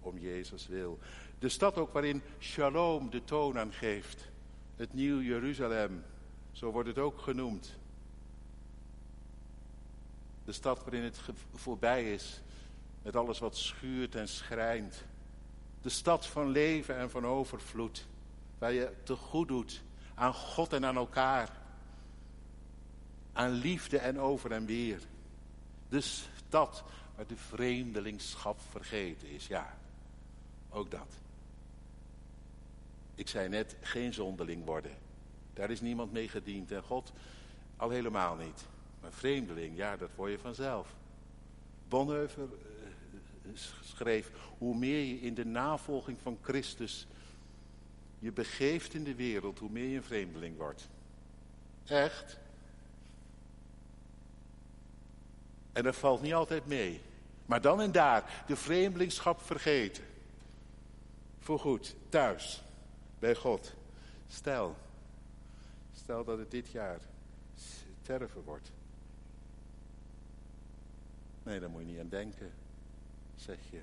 [0.00, 0.98] Om Jezus wil.
[1.38, 4.28] De stad ook waarin Shalom de toon aan geeft.
[4.76, 6.04] Het nieuw Jeruzalem.
[6.52, 7.78] Zo wordt het ook genoemd.
[10.44, 11.20] De stad waarin het
[11.54, 12.42] voorbij is
[13.02, 15.04] met alles wat schuurt en schrijnt.
[15.82, 18.06] De stad van leven en van overvloed.
[18.58, 19.82] Waar je te goed doet
[20.14, 21.62] aan God en aan elkaar.
[23.34, 25.00] Aan liefde en over en weer.
[25.88, 26.84] De stad
[27.16, 29.46] waar de vreemdelingschap vergeten is.
[29.46, 29.78] Ja,
[30.70, 31.14] ook dat.
[33.14, 34.96] Ik zei net, geen zonderling worden.
[35.52, 37.12] Daar is niemand mee gediend en God
[37.76, 38.66] al helemaal niet.
[39.00, 40.94] Maar vreemdeling, ja, dat word je vanzelf.
[41.88, 42.48] Bonhoeffer
[43.42, 43.50] eh,
[43.82, 47.06] schreef, hoe meer je in de navolging van Christus
[48.18, 50.88] je begeeft in de wereld, hoe meer je een vreemdeling wordt.
[51.86, 52.38] Echt.
[55.74, 57.00] En dat valt niet altijd mee.
[57.46, 60.04] Maar dan en daar, de vreemdelingschap vergeten.
[61.38, 62.62] Voorgoed, thuis,
[63.18, 63.74] bij God.
[64.26, 64.76] Stel,
[65.92, 66.98] stel dat het dit jaar
[68.02, 68.72] sterven wordt.
[71.42, 72.52] Nee, daar moet je niet aan denken,
[73.36, 73.80] zeg je.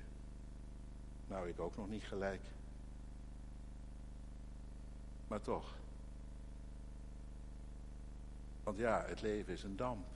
[1.26, 2.42] Nou, ik ook nog niet gelijk.
[5.28, 5.74] Maar toch.
[8.62, 10.06] Want ja, het leven is een damp.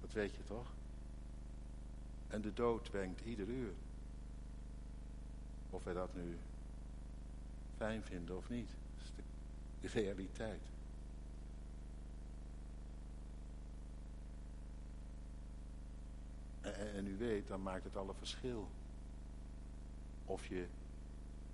[0.00, 0.66] Dat weet je toch?
[2.32, 3.72] En de dood wenkt ieder uur.
[5.70, 6.38] Of wij dat nu
[7.76, 8.68] fijn vinden of niet.
[8.96, 9.04] Dat
[9.80, 10.62] is de realiteit.
[16.60, 18.68] En, u weet, dan maakt het alle verschil.
[20.24, 20.66] Of je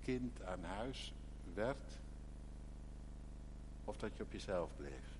[0.03, 1.13] kind aan huis
[1.55, 1.99] werd,
[3.85, 5.17] of dat je op jezelf bleef.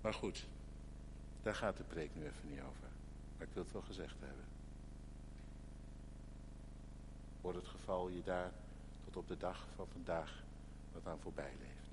[0.00, 0.46] Maar goed,
[1.46, 2.88] daar gaat de preek nu even niet over.
[3.36, 4.44] Maar ik wil het wel gezegd hebben.
[7.40, 8.52] Voor het geval je daar
[9.04, 10.42] tot op de dag van vandaag
[10.92, 11.90] wat aan voorbij leeft.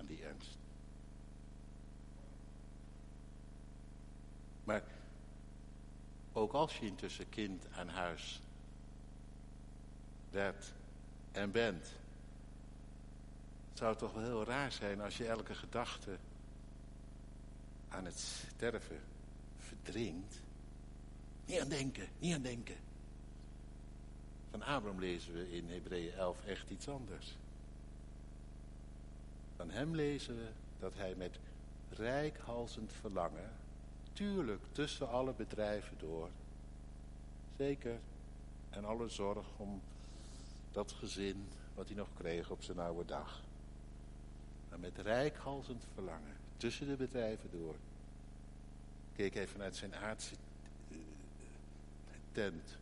[0.00, 0.58] Aan die ernst.
[4.64, 4.82] Maar
[6.32, 8.40] ook als je intussen kind aan huis
[10.30, 10.72] werd
[11.32, 11.92] en bent,
[13.72, 16.18] zou het toch wel heel raar zijn als je elke gedachte
[17.96, 19.00] aan het sterven
[19.58, 20.40] verdringt.
[21.46, 22.76] Niet aan denken, niet aan denken.
[24.50, 27.36] Van Abraham lezen we in Hebreeën 11 echt iets anders.
[29.56, 31.38] Van hem lezen we dat hij met
[31.90, 33.50] rijkhalsend verlangen
[34.16, 36.28] Tuurlijk, tussen alle bedrijven door.
[37.56, 37.98] Zeker.
[38.70, 39.82] En alle zorg om
[40.72, 43.40] dat gezin wat hij nog kreeg op zijn oude dag.
[44.68, 47.74] Maar met rijkhalsend verlangen, tussen de bedrijven door.
[49.16, 50.34] Keek hij vanuit zijn aardse
[50.90, 50.98] uh,
[52.32, 52.76] tent.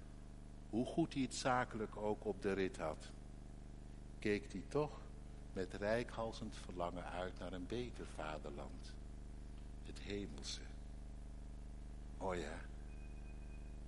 [0.71, 3.11] Hoe goed hij het zakelijk ook op de rit had.
[4.19, 5.01] Keek hij toch
[5.53, 8.93] met rijkhalsend verlangen uit naar een beter vaderland.
[9.87, 10.61] Het hemelse.
[12.19, 12.59] Oh ja,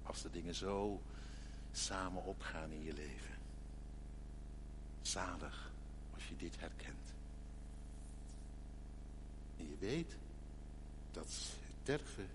[0.02, 1.00] als de dingen zo
[1.72, 3.34] samen opgaan in je leven.
[5.02, 5.70] Zalig
[6.14, 7.05] als je dit herkent.
[9.58, 10.16] En je weet
[11.10, 11.28] dat
[11.82, 12.28] sterven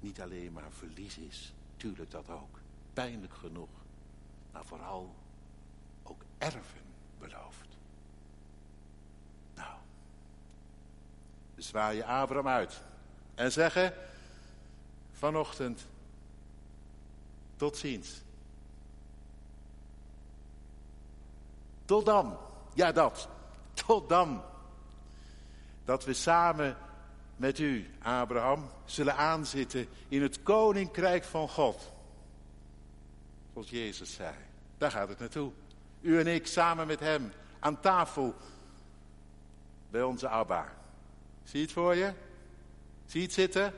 [0.00, 1.52] niet alleen maar verlies is.
[1.76, 2.58] Tuurlijk dat ook.
[2.92, 3.68] Pijnlijk genoeg.
[4.52, 5.14] Maar vooral
[6.02, 6.80] ook erven
[7.18, 7.68] belooft.
[9.54, 9.76] Nou.
[11.56, 12.82] Zwaai je Abraham uit.
[13.34, 13.94] En zeggen.
[15.12, 15.86] Vanochtend.
[17.56, 18.22] Tot ziens.
[21.84, 22.38] Tot dan.
[22.74, 23.28] Ja, dat.
[23.74, 24.42] Tot dan.
[25.84, 26.76] Dat we samen
[27.36, 31.92] met u, Abraham, zullen aanzitten in het koninkrijk van God.
[33.52, 34.34] Zoals Jezus zei.
[34.78, 35.52] Daar gaat het naartoe.
[36.00, 38.34] U en ik samen met hem aan tafel
[39.90, 40.72] bij onze Abba.
[41.44, 42.12] Zie je het voor je?
[43.06, 43.74] Zie je het zitten?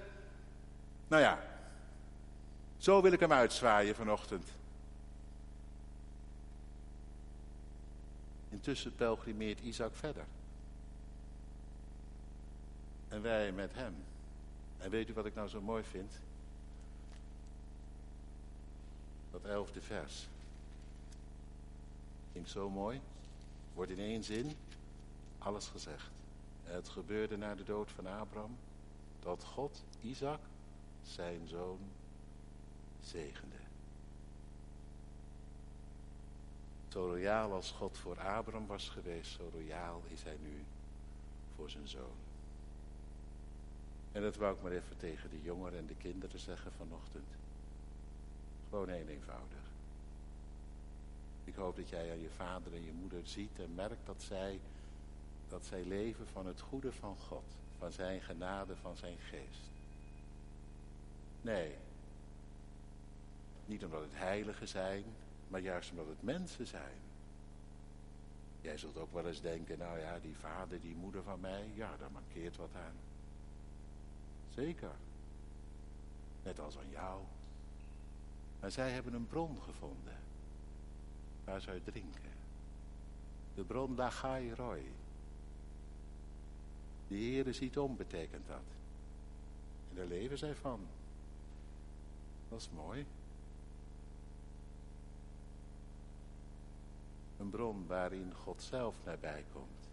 [1.09, 1.43] Nou ja,
[2.77, 4.49] zo wil ik hem uitzwaaien vanochtend.
[8.51, 10.25] Intussen pelgrimeert Isaac verder.
[13.15, 13.95] En wij met hem.
[14.79, 16.13] En weet u wat ik nou zo mooi vind?
[19.31, 20.29] Dat elfde vers.
[22.33, 23.01] Ik zo mooi.
[23.75, 24.57] Wordt in één zin
[25.39, 26.11] alles gezegd.
[26.63, 28.57] Het gebeurde na de dood van Abraham
[29.21, 30.41] dat God Isaac,
[31.03, 31.79] zijn zoon,
[33.01, 33.57] zegende.
[36.89, 40.65] Zo royaal als God voor Abraham was geweest, zo royaal is hij nu
[41.57, 42.24] voor zijn zoon.
[44.15, 47.29] En dat wou ik maar even tegen de jongeren en de kinderen zeggen vanochtend.
[48.69, 49.65] Gewoon heel eenvoudig.
[51.45, 54.61] Ik hoop dat jij aan je vader en je moeder ziet en merkt dat zij,
[55.49, 57.45] dat zij leven van het goede van God.
[57.79, 59.71] Van zijn genade, van zijn geest.
[61.43, 61.75] Nee.
[63.67, 65.05] Niet omdat het heiligen zijn,
[65.49, 66.99] maar juist omdat het mensen zijn.
[68.61, 71.97] Jij zult ook wel eens denken, nou ja, die vader, die moeder van mij, ja,
[71.97, 73.14] daar mankeert wat aan.
[74.55, 74.93] Zeker.
[76.43, 77.21] Net als aan jou.
[78.61, 80.17] Maar zij hebben een bron gevonden.
[81.45, 82.33] Waar uit drinken.
[83.55, 84.83] De bron Lagai Roy.
[87.09, 88.63] De Heere ziet om, betekent dat.
[89.91, 90.81] En daar leven zij van.
[92.49, 93.07] Dat is mooi.
[97.39, 99.89] Een bron waarin God zelf nabij komt.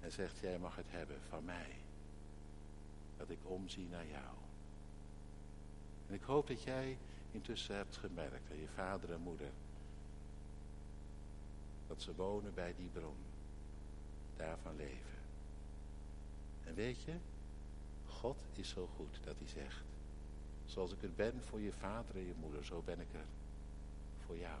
[0.00, 1.85] En zegt, jij mag het hebben van mij
[3.16, 4.34] dat ik omzie naar jou.
[6.08, 6.98] En ik hoop dat jij
[7.30, 9.50] intussen hebt gemerkt, aan je vader en moeder,
[11.86, 13.16] dat ze wonen bij die bron,
[14.36, 15.18] daarvan leven.
[16.64, 17.14] En weet je,
[18.06, 19.84] God is zo goed dat hij zegt,
[20.64, 23.26] zoals ik er ben voor je vader en je moeder, zo ben ik er
[24.26, 24.60] voor jou.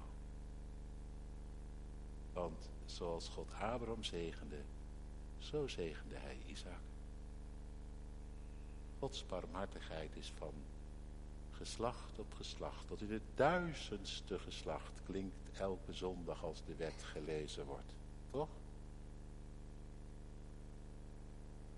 [2.32, 4.60] Want zoals God Abraham zegende,
[5.38, 6.95] zo zegende hij Isaac.
[8.98, 10.52] Gods barmhartigheid is van
[11.52, 12.86] geslacht op geslacht.
[12.86, 17.92] Tot in het duizendste geslacht klinkt elke zondag als de wet gelezen wordt.
[18.30, 18.48] Toch?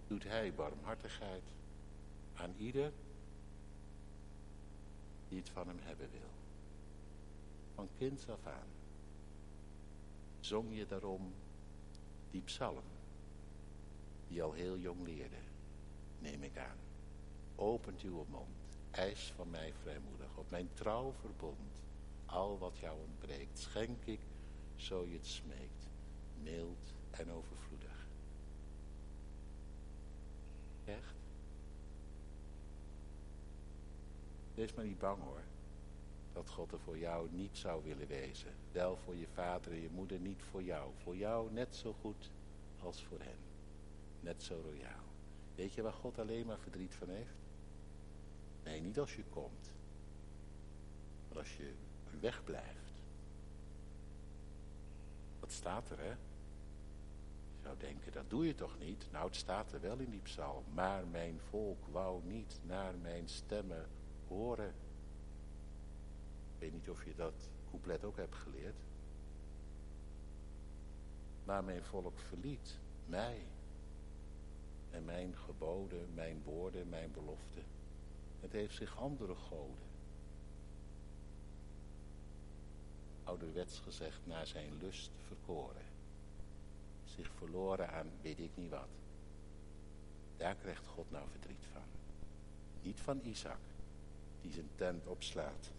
[0.06, 1.42] Doet hij barmhartigheid
[2.34, 2.92] aan ieder
[5.28, 6.30] die het van hem hebben wil.
[7.74, 8.68] Van kind af aan
[10.40, 11.32] zong je daarom
[12.30, 12.82] die psalm,
[14.28, 15.36] die al heel jong leerde,
[16.18, 16.87] neem ik aan
[17.58, 21.80] opent uw mond, eis van mij vrijmoedig, op mijn trouw verbond,
[22.26, 24.20] al wat jou ontbreekt, schenk ik,
[24.76, 25.88] zo je het smeekt,
[26.42, 28.06] mild en overvloedig.
[30.84, 31.14] Echt?
[34.54, 35.42] Wees maar niet bang hoor,
[36.32, 38.52] dat God er voor jou niet zou willen wezen.
[38.72, 40.90] Wel voor je vader en je moeder, niet voor jou.
[41.02, 42.30] Voor jou net zo goed
[42.82, 43.38] als voor hen.
[44.20, 45.04] Net zo royaal.
[45.54, 47.47] Weet je waar God alleen maar verdriet van heeft?
[48.68, 49.72] Nee, niet als je komt.
[51.28, 51.72] Maar als je
[52.20, 52.92] wegblijft.
[55.40, 56.10] Wat staat er, hè?
[56.10, 59.06] Je zou denken, dat doe je toch niet?
[59.12, 60.64] Nou, het staat er wel in die psalm.
[60.74, 63.86] Maar mijn volk wou niet naar mijn stemmen
[64.26, 64.74] horen.
[66.54, 68.76] Ik weet niet of je dat couplet ook hebt geleerd.
[71.44, 73.46] Maar mijn volk verliet mij.
[74.90, 77.77] en mijn geboden, mijn woorden, mijn beloften.
[78.40, 79.86] Het heeft zich andere goden,
[83.24, 85.82] ouderwets gezegd, naar zijn lust verkoren.
[87.04, 88.88] Zich verloren aan weet ik niet wat.
[90.36, 91.82] Daar krijgt God nou verdriet van.
[92.82, 93.60] Niet van Isaac,
[94.40, 95.70] die zijn tent opslaat.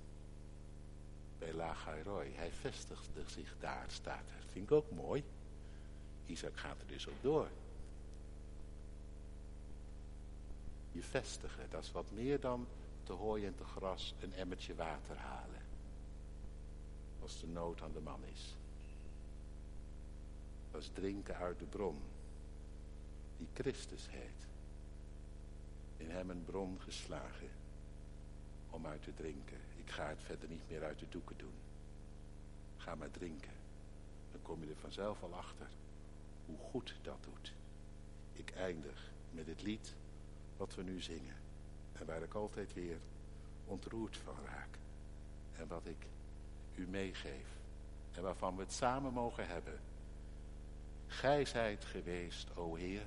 [1.37, 2.31] Bij Lachairoi.
[2.35, 4.31] Hij vestigde zich daar, staat.
[4.51, 5.23] Vind ik ook mooi.
[6.25, 7.47] Isaac gaat er dus op door.
[10.91, 12.67] Je vestigen, dat is wat meer dan
[13.03, 15.61] te hooi en te gras een emmertje water halen.
[17.21, 18.55] Als de nood aan de man is.
[20.71, 22.01] Dat is drinken uit de bron.
[23.37, 24.47] Die Christus heet.
[25.97, 27.49] In hem een bron geslagen.
[28.69, 29.57] Om uit te drinken.
[29.75, 31.53] Ik ga het verder niet meer uit de doeken doen.
[32.77, 33.53] Ga maar drinken.
[34.31, 35.67] Dan kom je er vanzelf al achter
[36.45, 37.53] hoe goed dat doet.
[38.33, 39.93] Ik eindig met het lied
[40.59, 41.35] wat we nu zingen.
[41.93, 42.97] En waar ik altijd weer
[43.65, 44.77] ontroerd van raak.
[45.57, 46.05] En wat ik
[46.75, 47.47] u meegeef.
[48.11, 49.79] En waarvan we het samen mogen hebben.
[51.07, 53.05] Gij zijt geweest, o Heer.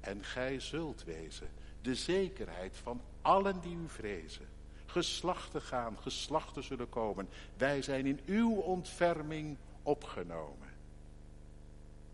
[0.00, 1.48] En gij zult wezen.
[1.82, 4.48] De zekerheid van allen die u vrezen.
[4.86, 7.28] Geslachten gaan, geslachten zullen komen.
[7.56, 10.68] Wij zijn in uw ontferming opgenomen.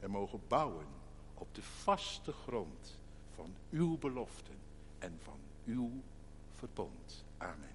[0.00, 0.86] En mogen bouwen
[1.34, 2.98] op de vaste grond
[3.35, 4.57] van uw beloften
[4.99, 5.91] en van uw
[6.53, 7.24] verbond.
[7.39, 7.74] Amen.